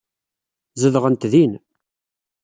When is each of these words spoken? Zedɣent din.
Zedɣent 0.81 1.23
din. 1.31 1.53